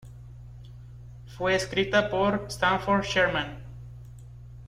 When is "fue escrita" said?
1.27-2.09